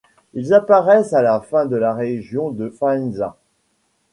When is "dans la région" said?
1.75-2.49